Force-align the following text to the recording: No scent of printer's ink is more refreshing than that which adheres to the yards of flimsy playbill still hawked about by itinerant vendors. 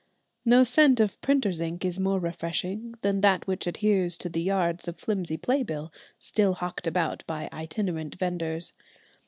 No 0.45 0.63
scent 0.63 0.99
of 0.99 1.21
printer's 1.21 1.61
ink 1.61 1.85
is 1.85 1.99
more 1.99 2.19
refreshing 2.19 2.95
than 3.01 3.21
that 3.21 3.45
which 3.45 3.67
adheres 3.67 4.17
to 4.17 4.29
the 4.29 4.41
yards 4.41 4.87
of 4.87 4.97
flimsy 4.97 5.37
playbill 5.37 5.93
still 6.17 6.55
hawked 6.55 6.87
about 6.87 7.23
by 7.27 7.47
itinerant 7.53 8.15
vendors. 8.15 8.73